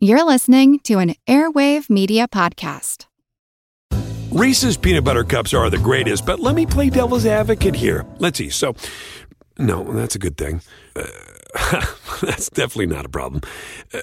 [0.00, 3.06] You're listening to an Airwave Media Podcast.
[4.30, 8.06] Reese's peanut butter cups are the greatest, but let me play devil's advocate here.
[8.18, 8.48] Let's see.
[8.48, 8.76] So,
[9.58, 10.62] no, that's a good thing.
[10.94, 11.02] Uh,
[12.22, 13.42] that's definitely not a problem.
[13.92, 14.02] Uh,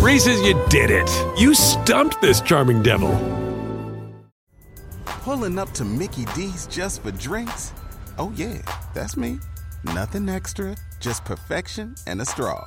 [0.00, 1.08] Reese's, you did it.
[1.38, 3.14] You stumped this charming devil.
[5.04, 7.72] Pulling up to Mickey D's just for drinks?
[8.18, 8.60] Oh, yeah,
[8.92, 9.38] that's me.
[9.84, 12.66] Nothing extra, just perfection and a straw.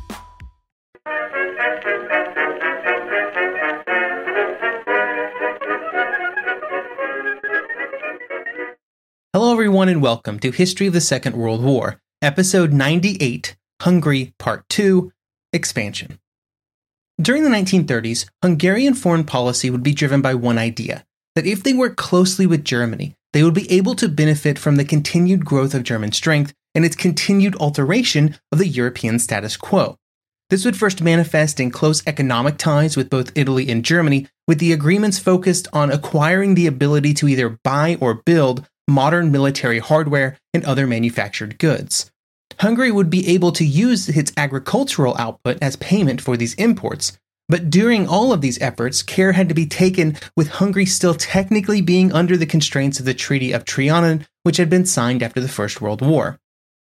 [9.33, 14.67] Hello, everyone, and welcome to History of the Second World War, Episode 98 Hungary, Part
[14.67, 15.13] 2
[15.53, 16.19] Expansion.
[17.17, 21.71] During the 1930s, Hungarian foreign policy would be driven by one idea that if they
[21.71, 25.83] worked closely with Germany, they would be able to benefit from the continued growth of
[25.83, 29.95] German strength and its continued alteration of the European status quo.
[30.49, 34.73] This would first manifest in close economic ties with both Italy and Germany, with the
[34.73, 40.63] agreements focused on acquiring the ability to either buy or build modern military hardware and
[40.65, 42.11] other manufactured goods.
[42.59, 47.17] Hungary would be able to use its agricultural output as payment for these imports.
[47.49, 51.81] But during all of these efforts, care had to be taken with Hungary still technically
[51.81, 55.49] being under the constraints of the Treaty of Trianon, which had been signed after the
[55.49, 56.39] First World War.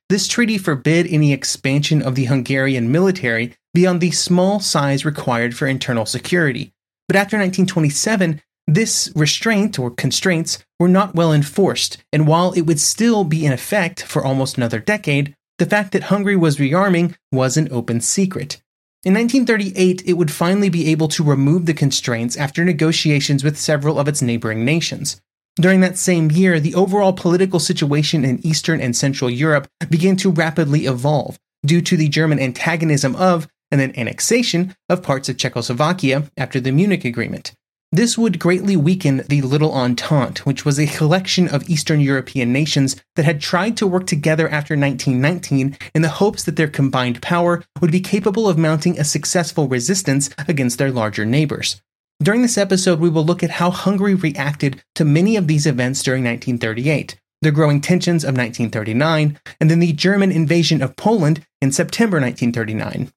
[0.10, 5.68] This treaty forbid any expansion of the Hungarian military beyond the small size required for
[5.68, 6.74] internal security.
[7.08, 12.80] But after 1927, this restraint or constraints were not well enforced, and while it would
[12.80, 17.56] still be in effect for almost another decade, the fact that Hungary was rearming was
[17.56, 18.62] an open secret.
[19.04, 23.98] In 1938, it would finally be able to remove the constraints after negotiations with several
[23.98, 25.22] of its neighboring nations.
[25.56, 30.30] During that same year, the overall political situation in Eastern and Central Europe began to
[30.30, 36.30] rapidly evolve due to the German antagonism of and then annexation of parts of Czechoslovakia
[36.38, 37.54] after the Munich Agreement.
[37.92, 42.98] This would greatly weaken the Little Entente, which was a collection of Eastern European nations
[43.16, 47.64] that had tried to work together after 1919 in the hopes that their combined power
[47.80, 51.82] would be capable of mounting a successful resistance against their larger neighbors.
[52.22, 56.04] During this episode, we will look at how Hungary reacted to many of these events
[56.04, 61.72] during 1938, the growing tensions of 1939, and then the German invasion of Poland in
[61.72, 63.14] September 1939.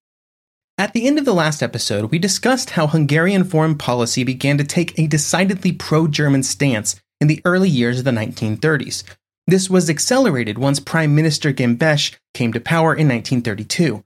[0.81, 4.65] At the end of the last episode, we discussed how Hungarian foreign policy began to
[4.65, 9.05] take a decidedly pro German stance in the early years of the 1930s.
[9.47, 14.03] This was accelerated once Prime Minister Gömbös came to power in 1932.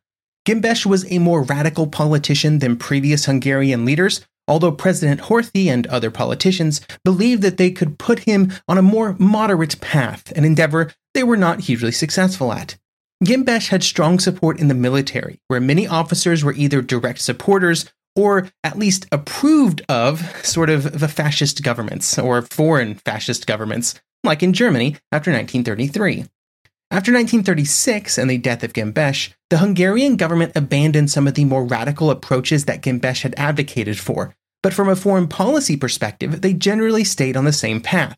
[0.49, 6.11] Gömbös was a more radical politician than previous Hungarian leaders, although President Horthy and other
[6.11, 11.23] politicians believed that they could put him on a more moderate path, an endeavor they
[11.23, 12.77] were not hugely successful at.
[13.25, 17.87] Gömbös had strong support in the military, where many officers were either direct supporters
[18.17, 24.43] or at least approved of sort of the fascist governments or foreign fascist governments, like
[24.43, 26.27] in Germany after 1933.
[26.91, 31.65] After 1936 and the death of Gömbös, the Hungarian government abandoned some of the more
[31.65, 37.05] radical approaches that Gömbös had advocated for, but from a foreign policy perspective, they generally
[37.05, 38.17] stayed on the same path.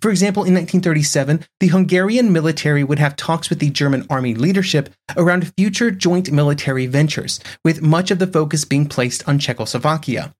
[0.00, 4.90] For example, in 1937, the Hungarian military would have talks with the German army leadership
[5.16, 10.34] around future joint military ventures, with much of the focus being placed on Czechoslovakia.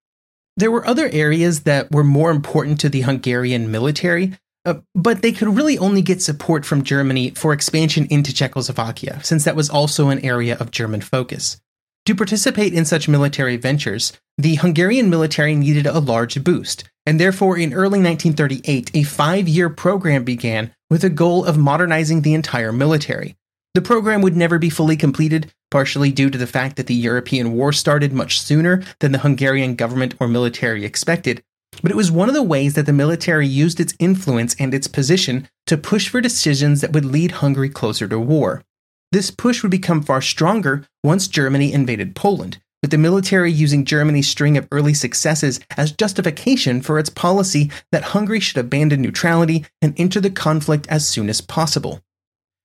[0.56, 5.32] There were other areas that were more important to the Hungarian military, uh, but they
[5.32, 10.08] could really only get support from Germany for expansion into Czechoslovakia, since that was also
[10.08, 11.60] an area of German focus.
[12.06, 17.56] To participate in such military ventures, the Hungarian military needed a large boost, and therefore
[17.56, 22.72] in early 1938, a five year program began with a goal of modernizing the entire
[22.72, 23.36] military.
[23.74, 27.52] The program would never be fully completed, partially due to the fact that the European
[27.52, 31.42] war started much sooner than the Hungarian government or military expected,
[31.82, 34.88] but it was one of the ways that the military used its influence and its
[34.88, 38.62] position to push for decisions that would lead Hungary closer to war.
[39.12, 44.28] This push would become far stronger once Germany invaded Poland, with the military using Germany's
[44.28, 49.98] string of early successes as justification for its policy that Hungary should abandon neutrality and
[49.98, 52.00] enter the conflict as soon as possible.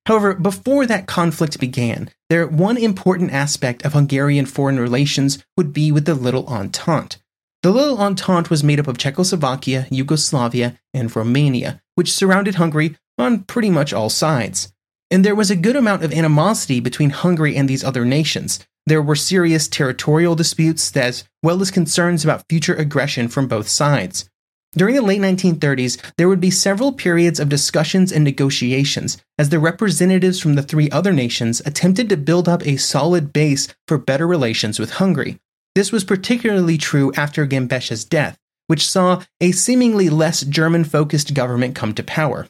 [0.08, 5.92] However, before that conflict began, there one important aspect of Hungarian foreign relations would be
[5.92, 7.18] with the Little Entente.
[7.64, 13.44] The Little Entente was made up of Czechoslovakia, Yugoslavia, and Romania, which surrounded Hungary on
[13.44, 14.74] pretty much all sides.
[15.12, 18.66] And there was a good amount of animosity between Hungary and these other nations.
[18.88, 24.30] There were serious territorial disputes as well as concerns about future aggression from both sides.
[24.74, 29.60] During the late 1930s, there would be several periods of discussions and negotiations as the
[29.60, 34.26] representatives from the three other nations attempted to build up a solid base for better
[34.26, 35.40] relations with Hungary.
[35.76, 38.38] This was particularly true after Gömbös's death,
[38.68, 42.48] which saw a seemingly less German focused government come to power.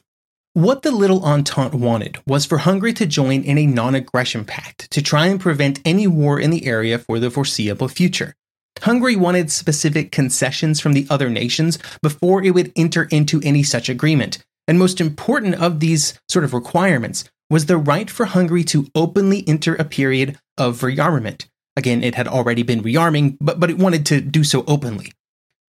[0.54, 4.90] What the Little Entente wanted was for Hungary to join in a non aggression pact
[4.90, 8.34] to try and prevent any war in the area for the foreseeable future.
[8.82, 13.88] Hungary wanted specific concessions from the other nations before it would enter into any such
[13.88, 14.44] agreement.
[14.68, 19.48] And most important of these sort of requirements was the right for Hungary to openly
[19.48, 21.46] enter a period of rearmament.
[21.78, 25.12] Again, it had already been rearming, but, but it wanted to do so openly.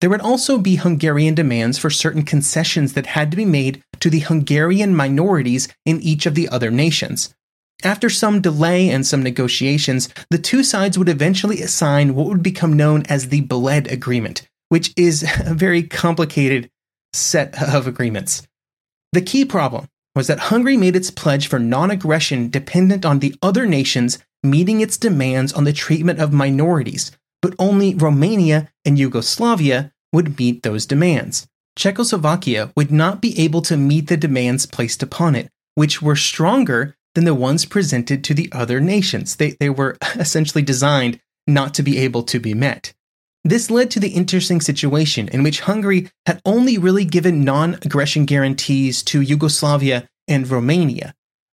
[0.01, 4.11] There would also be Hungarian demands for certain concessions that had to be made to
[4.11, 7.35] the Hungarian minorities in each of the other nations.
[7.85, 12.73] After some delay and some negotiations, the two sides would eventually sign what would become
[12.73, 16.71] known as the Bled Agreement, which is a very complicated
[17.13, 18.47] set of agreements.
[19.13, 23.35] The key problem was that Hungary made its pledge for non aggression dependent on the
[23.43, 27.13] other nations meeting its demands on the treatment of minorities,
[27.43, 31.47] but only Romania and Yugoslavia would meet those demands.
[31.77, 36.97] Czechoslovakia would not be able to meet the demands placed upon it, which were stronger
[37.15, 39.37] than the ones presented to the other nations.
[39.37, 42.93] They, they were essentially designed not to be able to be met.
[43.45, 48.25] This led to the interesting situation in which Hungary had only really given non aggression
[48.25, 51.15] guarantees to Yugoslavia and Romania.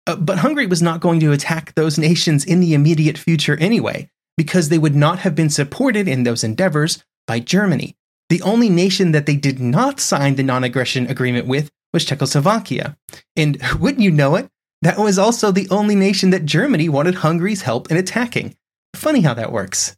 [0.08, 4.10] Uh, but Hungary was not going to attack those nations in the immediate future anyway,
[4.42, 7.96] because they would not have been supported in those endeavors by Germany.
[8.28, 12.98] The only nation that they did not sign the non aggression agreement with was Czechoslovakia.
[13.36, 14.50] And wouldn't you know it,
[14.82, 18.56] that was also the only nation that Germany wanted Hungary's help in attacking.
[18.96, 19.96] Funny how that works.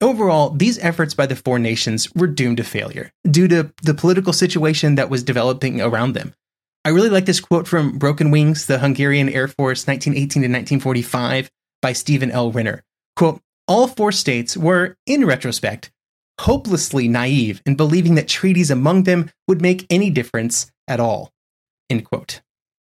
[0.00, 4.32] Overall, these efforts by the four nations were doomed to failure due to the political
[4.32, 6.32] situation that was developing around them.
[6.86, 11.50] I really like this quote from Broken Wings, the Hungarian Air Force 1918 to 1945
[11.82, 12.50] by Stephen L.
[12.52, 12.82] Renner.
[13.16, 15.92] Quote, all four states were, in retrospect,
[16.40, 21.30] hopelessly naive in believing that treaties among them would make any difference at all.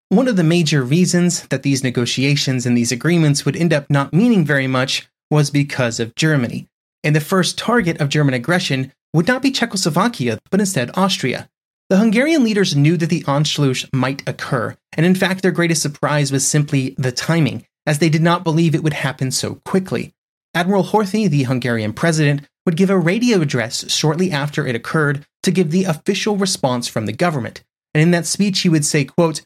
[0.09, 4.13] One of the major reasons that these negotiations and these agreements would end up not
[4.13, 6.67] meaning very much was because of Germany.
[7.03, 11.49] And the first target of German aggression would not be Czechoslovakia, but instead Austria.
[11.89, 16.31] The Hungarian leaders knew that the Anschluss might occur, and in fact, their greatest surprise
[16.31, 20.13] was simply the timing, as they did not believe it would happen so quickly.
[20.55, 25.51] Admiral Horthy, the Hungarian president, would give a radio address shortly after it occurred to
[25.51, 27.63] give the official response from the government.
[27.93, 29.41] And in that speech, he would say, quote,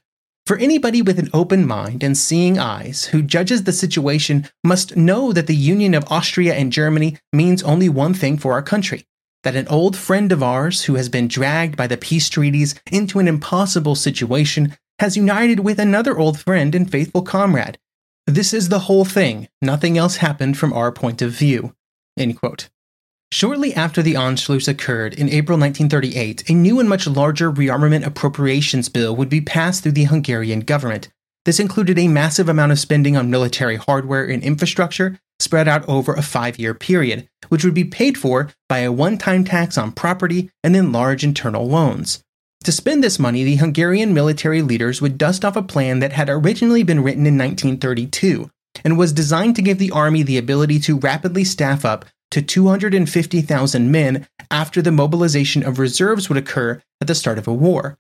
[0.46, 5.32] For anybody with an open mind and seeing eyes who judges the situation must know
[5.32, 9.06] that the union of Austria and Germany means only one thing for our country
[9.44, 13.20] that an old friend of ours who has been dragged by the peace treaties into
[13.20, 17.78] an impossible situation has united with another old friend and faithful comrade
[18.28, 19.48] this is the whole thing.
[19.62, 21.74] Nothing else happened from our point of view.
[23.32, 28.90] Shortly after the Anschluss occurred in April 1938, a new and much larger rearmament appropriations
[28.90, 31.10] bill would be passed through the Hungarian government.
[31.46, 36.14] This included a massive amount of spending on military hardware and infrastructure spread out over
[36.14, 39.94] a five year period, which would be paid for by a one time tax on
[39.94, 42.24] property and then large internal loans.
[42.64, 46.30] To spend this money, the Hungarian military leaders would dust off a plan that had
[46.30, 48.50] originally been written in 1932
[48.84, 53.92] and was designed to give the army the ability to rapidly staff up to 250,000
[53.92, 57.98] men after the mobilization of reserves would occur at the start of a war.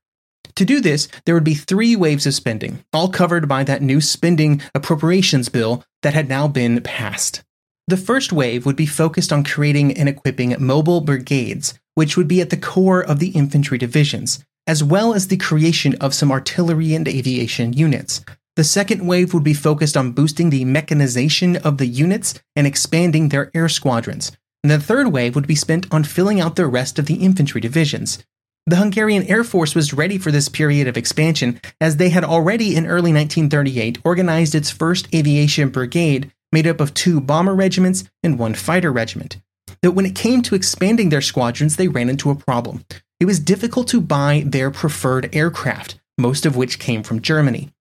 [0.56, 4.02] To do this, there would be three waves of spending, all covered by that new
[4.02, 7.44] spending appropriations bill that had now been passed.
[7.88, 12.42] The first wave would be focused on creating and equipping mobile brigades, which would be
[12.42, 16.94] at the core of the infantry divisions, as well as the creation of some artillery
[16.94, 18.24] and aviation units.
[18.56, 23.30] The second wave would be focused on boosting the mechanization of the units and expanding
[23.30, 24.32] their air squadrons.
[24.62, 27.62] And the third wave would be spent on filling out the rest of the infantry
[27.62, 28.24] divisions.
[28.68, 32.75] The Hungarian Air Force was ready for this period of expansion as they had already
[32.75, 38.38] in early 1938 organized its first aviation brigade made up of two bomber regiments and
[38.38, 39.38] one fighter regiment.
[39.82, 42.84] But when it came to expanding their squadrons, they ran into a problem
[43.20, 47.72] it was difficult to buy their preferred aircraft, most of which came from Germany.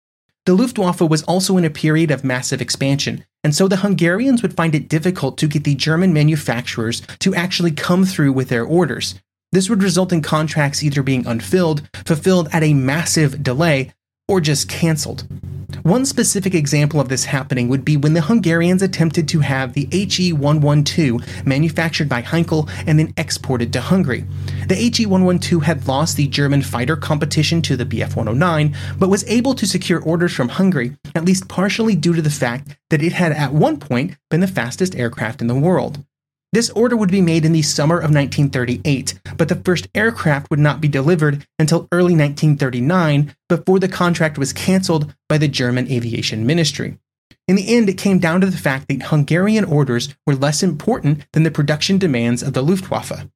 [0.47, 4.57] The Luftwaffe was also in a period of massive expansion, and so the Hungarians would
[4.57, 9.17] find it difficult to get the German manufacturers to actually come through with their orders.
[9.53, 13.93] This would result in contracts either being unfilled, fulfilled at a massive delay,
[14.29, 15.27] or just cancelled.
[15.83, 19.89] One specific example of this happening would be when the Hungarians attempted to have the
[19.93, 24.25] HE 112 manufactured by Heinkel and then exported to Hungary.
[24.67, 29.25] The HE 112 had lost the German fighter competition to the Bf 109, but was
[29.29, 33.13] able to secure orders from Hungary, at least partially due to the fact that it
[33.13, 36.05] had at one point been the fastest aircraft in the world.
[36.57, 40.59] This order would be made in the summer of 1938, but the first aircraft would
[40.59, 46.47] not be delivered until early 1939 before the contract was cancelled by the German Aviation
[46.47, 46.99] Ministry.
[47.47, 51.27] In the end, it came down to the fact that Hungarian orders were less important
[51.35, 53.29] than the production demands of the Luftwaffe.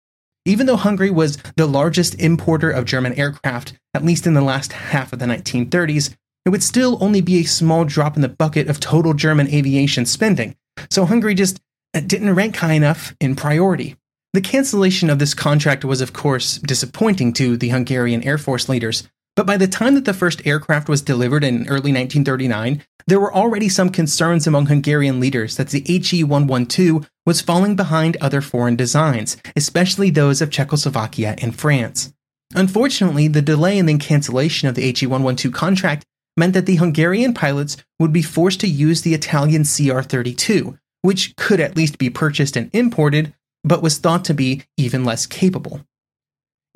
[0.46, 4.72] Even though Hungary was the largest importer of German aircraft, at least in the last
[4.72, 8.70] half of the 1930s, it would still only be a small drop in the bucket
[8.70, 10.56] of total German aviation spending.
[10.88, 11.60] So Hungary just
[11.92, 13.97] didn't rank high enough in priority.
[14.32, 19.09] The cancellation of this contract was, of course, disappointing to the Hungarian Air Force leaders,
[19.37, 23.35] but by the time that the first aircraft was delivered in early 1939, there were
[23.35, 28.76] already some concerns among Hungarian leaders that the HE 112 was falling behind other foreign
[28.76, 32.12] designs, especially those of Czechoslovakia and France.
[32.54, 36.04] Unfortunately, the delay and then cancellation of the HE 112 contract
[36.37, 41.35] meant that the Hungarian pilots would be forced to use the Italian CR 32, which
[41.37, 45.80] could at least be purchased and imported, but was thought to be even less capable.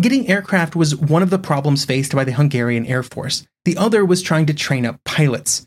[0.03, 3.47] Getting aircraft was one of the problems faced by the Hungarian Air Force.
[3.65, 5.67] The other was trying to train up pilots.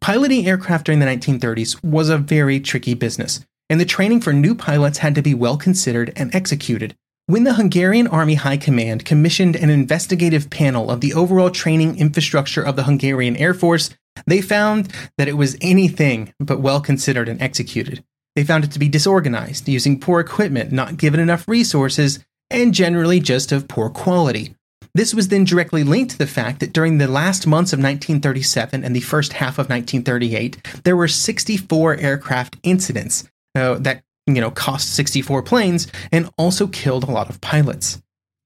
[0.00, 4.54] Piloting aircraft during the 1930s was a very tricky business, and the training for new
[4.54, 6.94] pilots had to be well considered and executed.
[7.26, 12.62] When the Hungarian Army High Command commissioned an investigative panel of the overall training infrastructure
[12.62, 13.90] of the Hungarian Air Force,
[14.26, 18.04] they found that it was anything but well considered and executed.
[18.34, 23.18] They found it to be disorganized, using poor equipment, not given enough resources, and generally
[23.18, 24.54] just of poor quality.
[24.94, 28.82] This was then directly linked to the fact that during the last months of 1937
[28.82, 34.50] and the first half of 1938, there were 64 aircraft incidents uh, that you know
[34.50, 38.00] cost 64 planes and also killed a lot of pilots.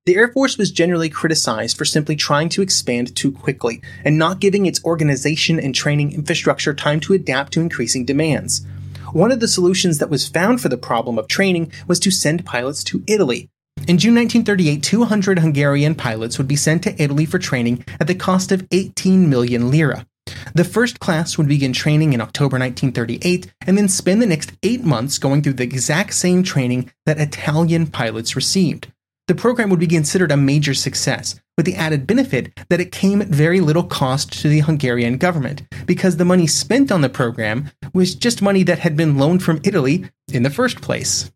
[0.06, 4.40] The Air Force was generally criticized for simply trying to expand too quickly and not
[4.40, 8.66] giving its organization and training infrastructure time to adapt to increasing demands.
[9.12, 12.46] One of the solutions that was found for the problem of training was to send
[12.46, 13.50] pilots to Italy.
[13.86, 18.14] In June 1938, 200 Hungarian pilots would be sent to Italy for training at the
[18.14, 20.06] cost of 18 million lira.
[20.54, 24.82] The first class would begin training in October 1938 and then spend the next eight
[24.82, 28.90] months going through the exact same training that Italian pilots received
[29.30, 33.22] the program would be considered a major success, with the added benefit that it came
[33.22, 37.70] at very little cost to the Hungarian government, because the money spent on the program
[37.94, 41.30] was just money that had been loaned from Italy in the first place.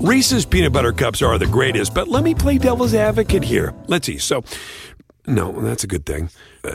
[0.00, 3.72] Reese's peanut butter cups are the greatest, but let me play devil's advocate here.
[3.86, 4.18] Let's see.
[4.18, 4.42] So,
[5.28, 6.30] no, that's a good thing.
[6.64, 6.74] Uh,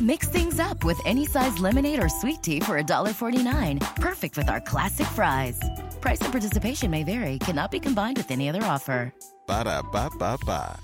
[0.00, 3.96] Mix things up with any size lemonade or sweet tea for $1.49.
[3.96, 5.58] Perfect with our classic fries.
[6.02, 9.12] Price and participation may vary, cannot be combined with any other offer.
[9.46, 10.78] Ba da ba ba ba.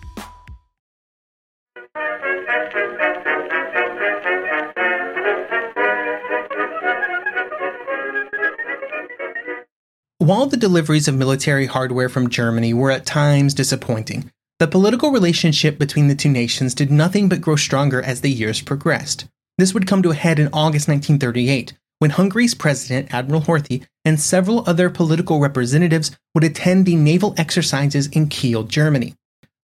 [10.19, 14.31] While the deliveries of military hardware from Germany were at times disappointing,
[14.62, 18.61] the political relationship between the two nations did nothing but grow stronger as the years
[18.61, 19.26] progressed.
[19.59, 24.21] This would come to a head in August 1938, when Hungary's president, Admiral Horthy, and
[24.21, 29.16] several other political representatives would attend the naval exercises in Kiel, Germany.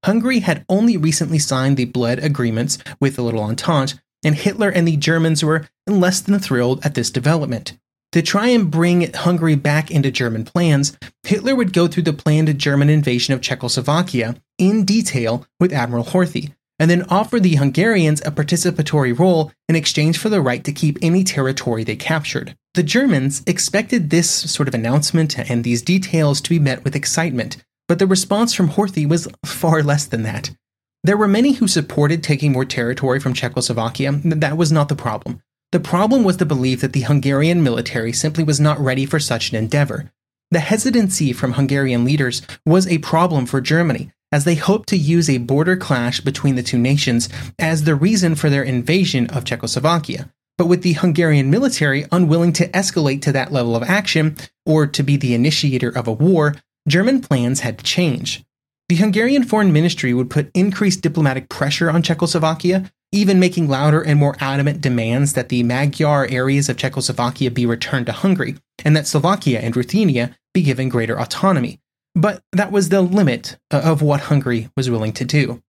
[0.04, 4.88] Hungary had only recently signed the Bled agreements with the Little Entente, and Hitler and
[4.88, 7.78] the Germans were less than thrilled at this development.
[8.18, 12.58] To try and bring Hungary back into German plans, Hitler would go through the planned
[12.58, 18.32] German invasion of Czechoslovakia in detail with Admiral Horthy, and then offer the Hungarians a
[18.32, 22.56] participatory role in exchange for the right to keep any territory they captured.
[22.74, 27.58] The Germans expected this sort of announcement and these details to be met with excitement,
[27.86, 30.50] but the response from Horthy was far less than that.
[31.04, 35.40] There were many who supported taking more territory from Czechoslovakia, that was not the problem.
[35.70, 39.50] The problem was the belief that the Hungarian military simply was not ready for such
[39.50, 40.10] an endeavor.
[40.50, 45.28] The hesitancy from Hungarian leaders was a problem for Germany, as they hoped to use
[45.28, 50.32] a border clash between the two nations as the reason for their invasion of Czechoslovakia.
[50.56, 55.02] But with the Hungarian military unwilling to escalate to that level of action or to
[55.02, 56.56] be the initiator of a war,
[56.88, 58.42] German plans had to change.
[58.88, 64.18] The Hungarian Foreign Ministry would put increased diplomatic pressure on Czechoslovakia, even making louder and
[64.18, 69.06] more adamant demands that the Magyar areas of Czechoslovakia be returned to Hungary, and that
[69.06, 71.80] Slovakia and Ruthenia be given greater autonomy.
[72.14, 75.62] But that was the limit uh, of what Hungary was willing to do.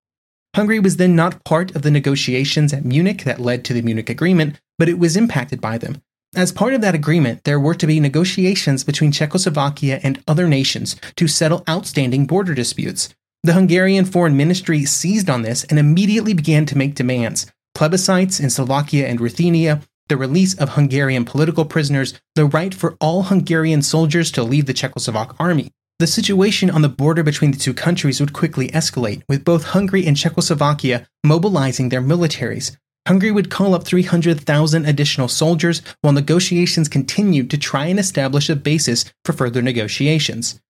[0.57, 4.11] Hungary was then not part of the negotiations at Munich that led to the Munich
[4.11, 6.03] Agreement, but it was impacted by them.
[6.35, 10.97] As part of that agreement, there were to be negotiations between Czechoslovakia and other nations
[11.17, 13.15] to settle outstanding border disputes.
[13.45, 18.51] The Hungarian Foreign Ministry seized on this and immediately began to make demands plebiscites in
[18.51, 24.33] Slovakia and Ruthenia, the release of Hungarian political prisoners, the right for all Hungarian soldiers
[24.33, 25.71] to leave the Czechoslovak army.
[26.01, 30.05] The situation on the border between the two countries would quickly escalate, with both Hungary
[30.07, 32.77] and Czechoslovakia mobilizing their militaries.
[33.07, 38.57] Hungary would call up 300,000 additional soldiers while negotiations continued to try and establish a
[38.57, 40.61] basis for further negotiations.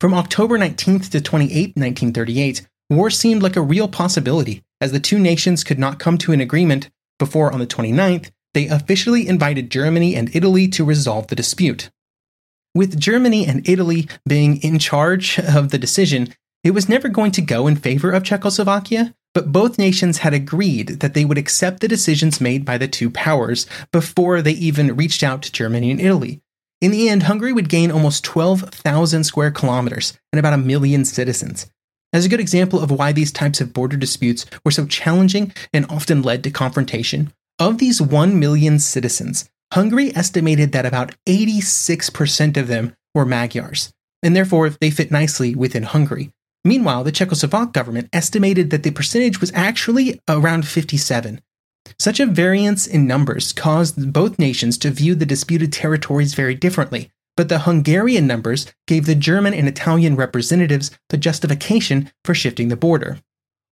[0.00, 5.18] From October 19th to 28, 1938, war seemed like a real possibility, as the two
[5.18, 6.88] nations could not come to an agreement
[7.18, 11.90] before on the 29th, they officially invited Germany and Italy to resolve the dispute.
[12.76, 17.42] With Germany and Italy being in charge of the decision, it was never going to
[17.42, 21.88] go in favor of Czechoslovakia, but both nations had agreed that they would accept the
[21.88, 26.40] decisions made by the two powers before they even reached out to Germany and Italy.
[26.80, 31.66] In the end, Hungary would gain almost 12,000 square kilometers and about a million citizens.
[32.12, 35.86] As a good example of why these types of border disputes were so challenging and
[35.90, 42.68] often led to confrontation, of these 1 million citizens, Hungary estimated that about 86% of
[42.68, 43.92] them were Magyars,
[44.22, 46.30] and therefore they fit nicely within Hungary.
[46.64, 51.40] Meanwhile, the Czechoslovak government estimated that the percentage was actually around 57.
[51.98, 57.10] Such a variance in numbers caused both nations to view the disputed territories very differently,
[57.36, 62.76] but the Hungarian numbers gave the German and Italian representatives the justification for shifting the
[62.76, 63.18] border.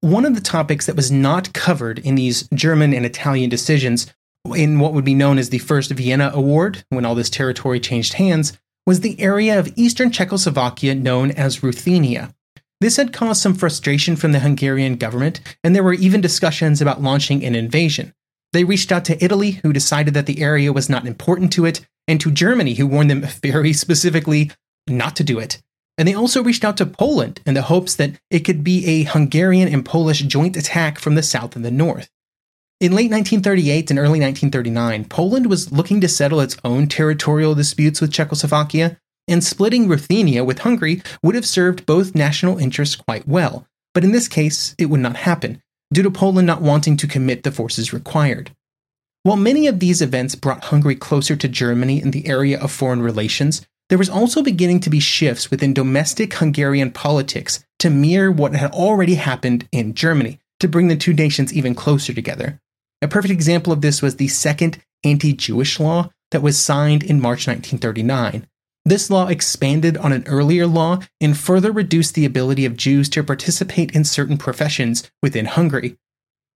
[0.02, 4.06] One of the topics that was not covered in these German and Italian decisions
[4.54, 8.14] in what would be known as the First Vienna Award, when all this territory changed
[8.14, 8.54] hands,
[8.86, 12.35] was the area of eastern Czechoslovakia known as Ruthenia.
[12.82, 17.02] This had caused some frustration from the Hungarian government, and there were even discussions about
[17.02, 18.14] launching an invasion.
[18.52, 21.86] They reached out to Italy, who decided that the area was not important to it,
[22.08, 24.52] and to Germany, who warned them very specifically
[24.88, 25.62] not to do it.
[25.98, 29.04] And they also reached out to Poland in the hopes that it could be a
[29.04, 32.10] Hungarian and Polish joint attack from the south and the north.
[32.82, 38.02] In late 1938 and early 1939, Poland was looking to settle its own territorial disputes
[38.02, 43.68] with Czechoslovakia, and splitting Ruthenia with Hungary would have served both national interests quite well.
[43.94, 45.62] But in this case, it would not happen,
[45.94, 48.52] due to Poland not wanting to commit the forces required.
[49.24, 53.02] While many of these events brought Hungary closer to Germany in the area of foreign
[53.02, 58.56] relations, there was also beginning to be shifts within domestic Hungarian politics to mirror what
[58.56, 62.60] had already happened in Germany to bring the two nations even closer together.
[63.02, 67.22] A perfect example of this was the second anti Jewish law that was signed in
[67.22, 68.48] March 1939.
[68.88, 73.24] This law expanded on an earlier law and further reduced the ability of Jews to
[73.24, 75.98] participate in certain professions within Hungary.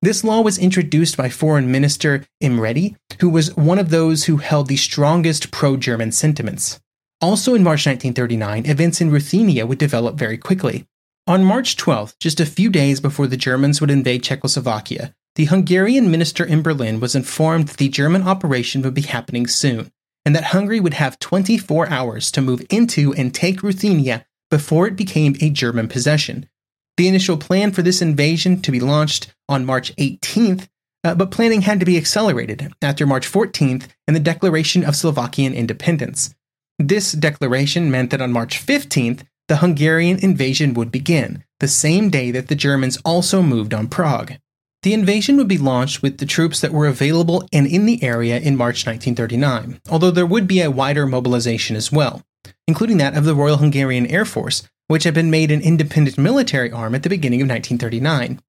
[0.04, 4.68] This law was introduced by Foreign Minister Imrédy, who was one of those who held
[4.68, 6.80] the strongest pro German sentiments.
[7.20, 10.86] Also in March 1939, events in Ruthenia would develop very quickly.
[11.26, 16.12] On March 12th, just a few days before the Germans would invade Czechoslovakia, the Hungarian
[16.12, 19.92] minister in Berlin was informed that the German operation would be happening soon,
[20.26, 24.96] and that Hungary would have 24 hours to move into and take Ruthenia before it
[24.96, 26.50] became a German possession.
[26.98, 30.68] The initial plan for this invasion to be launched on March 18th,
[31.04, 35.54] uh, but planning had to be accelerated after March 14th and the declaration of Slovakian
[35.54, 36.36] independence.
[36.78, 42.32] This declaration meant that on March 15th, the Hungarian invasion would begin, the same day
[42.32, 44.34] that the Germans also moved on Prague.
[44.82, 48.40] The invasion would be launched with the troops that were available and in the area
[48.40, 52.22] in March 1939, although there would be a wider mobilization as well,
[52.66, 56.72] including that of the Royal Hungarian Air Force, which had been made an independent military
[56.72, 58.40] arm at the beginning of 1939.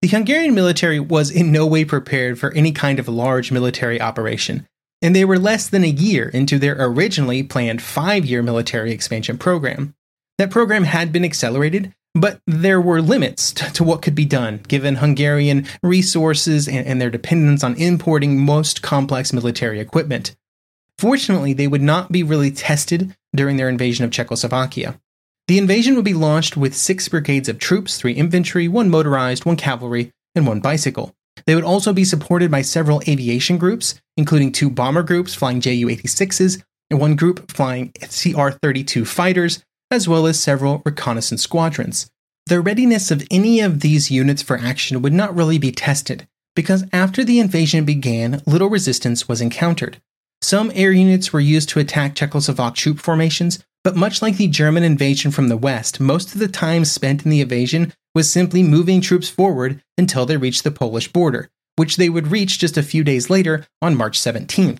[0.00, 4.66] The Hungarian military was in no way prepared for any kind of large military operation,
[5.02, 9.36] and they were less than a year into their originally planned five year military expansion
[9.36, 9.94] program.
[10.38, 14.96] That program had been accelerated, but there were limits to what could be done given
[14.96, 20.34] Hungarian resources and, their dependence on importing most complex military equipment.
[20.98, 24.98] Fortunately, they would not be really tested during their invasion of Czechoslovakia.
[25.46, 29.56] The invasion would be launched with six brigades of troops, three infantry, one motorized, one
[29.56, 31.14] cavalry, and one bicycle.
[31.46, 35.70] They would also be supported by several aviation groups, including two bomber groups flying Ju
[35.86, 42.10] 86s and one group flying CR 32 fighters, as well as several reconnaissance squadrons.
[42.46, 46.84] The readiness of any of these units for action would not really be tested, because
[46.92, 50.00] after the invasion began, little resistance was encountered.
[50.40, 54.82] Some air units were used to attack Czechoslovak troop formations, but much like the German
[54.82, 59.00] invasion from the west, most of the time spent in the invasion was simply moving
[59.00, 63.04] troops forward until they reached the Polish border, which they would reach just a few
[63.04, 64.78] days later on March 17th.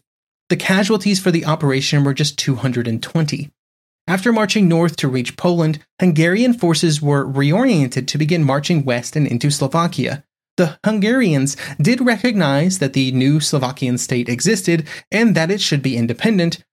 [0.48, 3.50] The casualties for the operation were just 220.
[4.08, 9.26] After marching north to reach Poland, Hungarian forces were reoriented to begin marching west and
[9.26, 10.24] into Slovakia.
[10.56, 15.94] The Hungarians did recognize that the new Slovakian state existed and that it should be
[15.94, 16.64] independent,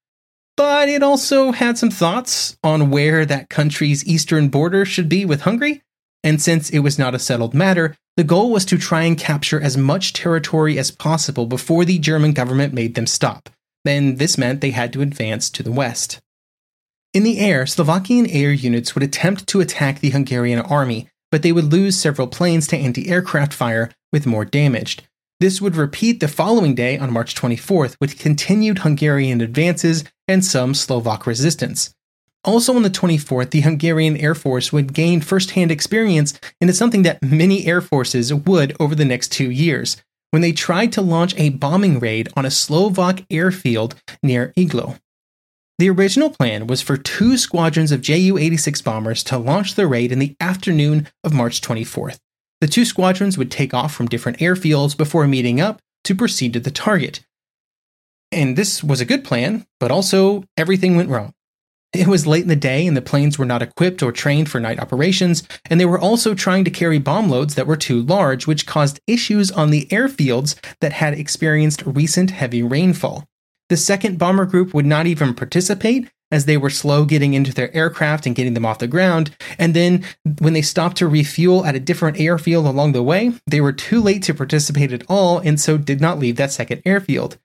[0.56, 5.42] but it also had some thoughts on where that country's eastern border should be with
[5.42, 5.84] Hungary.
[6.24, 9.60] And since it was not a settled matter, the goal was to try and capture
[9.60, 13.50] as much territory as possible before the German government made them stop.
[13.84, 16.22] And this meant they had to advance to the west.
[17.16, 21.54] In the air, Slovakian air units would attempt to attack the Hungarian army, but they
[21.54, 25.08] would lose several planes to anti aircraft fire, with more damaged.
[25.40, 30.74] This would repeat the following day on March 24th with continued Hungarian advances and some
[30.74, 31.96] Slovak resistance.
[32.44, 37.24] Also on the 24th, the Hungarian Air Force would gain first-hand experience into something that
[37.24, 39.96] many air forces would over the next two years,
[40.32, 45.00] when they tried to launch a bombing raid on a Slovak airfield near Iglo.
[45.78, 50.14] The original plan was for two squadrons of Ju 86 bombers to launch the raid
[50.14, 52.20] in the afternoon of March 24th.
[52.62, 56.62] The two squadrons would take off from different airfields before meeting up to proceed to
[56.62, 57.26] the target.
[58.32, 61.34] And this was a good plan, but also everything went wrong.
[61.92, 64.62] It was late in the day, and the planes were not equipped or trained for
[64.62, 68.48] night operations, and they were also trying to carry bomb loads that were too large,
[68.48, 73.26] which caused issues on the airfields that had experienced recent heavy rainfall.
[73.70, 77.74] The second bomber group would not even participate as they were slow getting into their
[77.76, 79.36] aircraft and getting them off the ground.
[79.58, 80.04] And then
[80.40, 84.02] when they stopped to refuel at a different airfield along the way, they were too
[84.02, 87.38] late to participate at all and so did not leave that second airfield.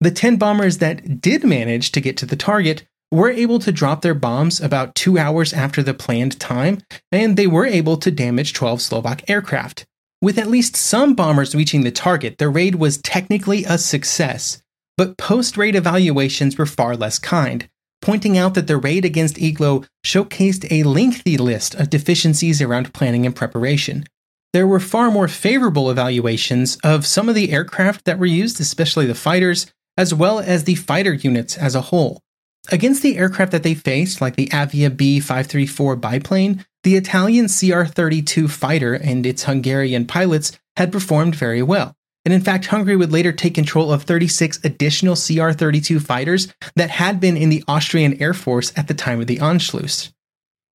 [0.00, 4.02] The 10 bombers that did manage to get to the target were able to drop
[4.02, 6.82] their bombs about two hours after the planned time,
[7.12, 9.86] and they were able to damage 12 Slovak aircraft.
[10.20, 14.62] With at least some bombers reaching the target, the raid was technically a success,
[14.96, 17.68] but post raid evaluations were far less kind
[18.04, 23.24] pointing out that the raid against Iglo showcased a lengthy list of deficiencies around planning
[23.24, 24.04] and preparation.
[24.52, 29.06] There were far more favorable evaluations of some of the aircraft that were used, especially
[29.06, 32.20] the fighters, as well as the fighter units as a whole.
[32.70, 37.84] Against the aircraft that they faced, like the Avia B 534 biplane, the Italian CR
[37.84, 41.94] 32 fighter and its Hungarian pilots had performed very well.
[42.24, 46.90] And in fact, Hungary would later take control of 36 additional CR 32 fighters that
[46.90, 50.12] had been in the Austrian Air Force at the time of the Anschluss.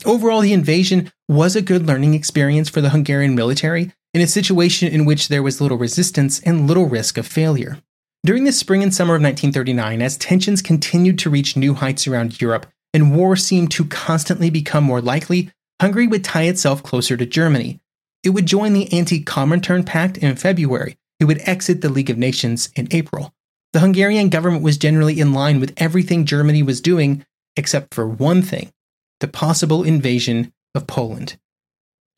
[0.06, 4.88] Overall, the invasion was a good learning experience for the Hungarian military in a situation
[4.88, 7.80] in which there was little resistance and little risk of failure.
[8.26, 12.42] During the spring and summer of 1939, as tensions continued to reach new heights around
[12.42, 17.26] Europe and war seemed to constantly become more likely, Hungary would tie itself closer to
[17.26, 17.80] Germany.
[18.24, 22.18] It would join the Anti Comintern Pact in February, it would exit the League of
[22.18, 23.34] Nations in April.
[23.74, 28.42] The Hungarian government was generally in line with everything Germany was doing, except for one
[28.42, 28.72] thing
[29.20, 31.38] the possible invasion of Poland.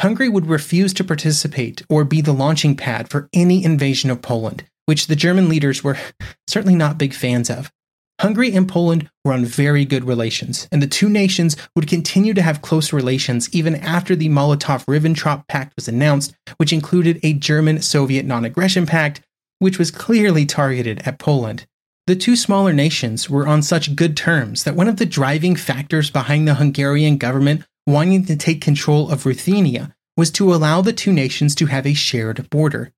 [0.01, 4.65] Hungary would refuse to participate or be the launching pad for any invasion of Poland,
[4.85, 5.97] which the German leaders were
[6.47, 7.71] certainly not big fans of.
[8.21, 12.41] Hungary and Poland were on very good relations, and the two nations would continue to
[12.43, 17.81] have close relations even after the Molotov Ribbentrop Pact was announced, which included a German
[17.81, 19.21] Soviet non aggression pact,
[19.57, 21.65] which was clearly targeted at Poland.
[22.05, 26.11] The two smaller nations were on such good terms that one of the driving factors
[26.11, 31.11] behind the Hungarian government wanting to take control of Ruthenia was to allow the two
[31.11, 32.91] nations to have a shared border.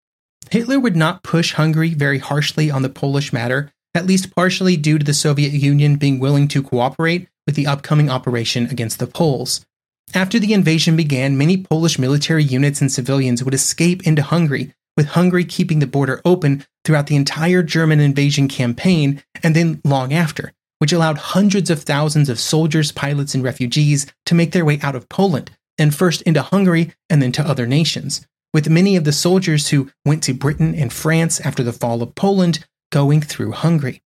[0.51, 4.97] Hitler would not push Hungary very harshly on the Polish matter, at least partially due
[4.97, 9.65] to the Soviet Union being willing to cooperate with the upcoming operation against the Poles.
[10.13, 15.07] After the invasion began, many Polish military units and civilians would escape into Hungary, with
[15.07, 20.53] Hungary keeping the border open throughout the entire German invasion campaign and then long after,
[20.79, 24.95] which allowed hundreds of thousands of soldiers, pilots, and refugees to make their way out
[24.95, 28.25] of Poland, and first into Hungary and then to other nations.
[28.53, 32.13] With many of the soldiers who went to Britain and France after the fall of
[32.13, 34.03] Poland going through Hungary.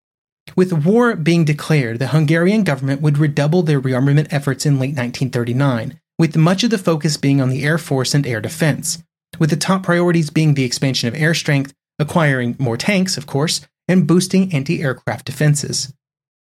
[0.56, 6.00] With war being declared, the Hungarian government would redouble their rearmament efforts in late 1939,
[6.18, 9.04] with much of the focus being on the Air Force and air defense,
[9.38, 13.60] with the top priorities being the expansion of air strength, acquiring more tanks, of course,
[13.90, 15.94] and boosting anti aircraft defenses.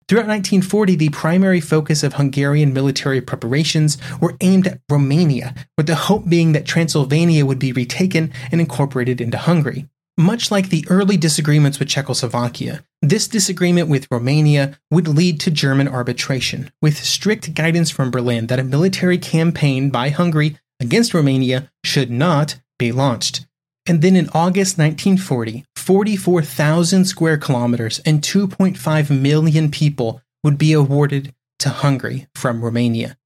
[0.08, 5.96] Throughout 1940, the primary focus of Hungarian military preparations were aimed at Romania, with the
[5.96, 9.88] hope being that Transylvania would be retaken and incorporated into Hungary.
[10.22, 15.88] Much like the early disagreements with Czechoslovakia, this disagreement with Romania would lead to German
[15.88, 22.12] arbitration, with strict guidance from Berlin that a military campaign by Hungary against Romania should
[22.12, 23.48] not be launched.
[23.88, 31.34] And then in August 1940, 44,000 square kilometers and 2.5 million people would be awarded
[31.58, 33.18] to Hungary from Romania.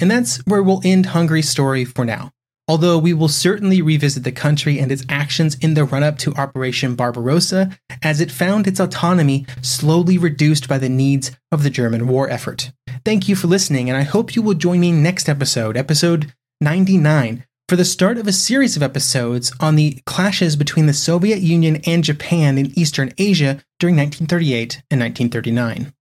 [0.00, 2.32] And that's where we'll end Hungary's story for now
[2.68, 6.34] although we will certainly revisit the country and its actions in the run up to
[6.34, 12.06] Operation Barbarossa, as it found its autonomy slowly reduced by the needs of the German
[12.06, 12.72] war effort.
[13.04, 17.44] Thank you for listening, and I hope you will join me next episode, episode 99,
[17.68, 21.80] for the start of a series of episodes on the clashes between the Soviet Union
[21.86, 25.92] and Japan in Eastern Asia during 1938 and 1939.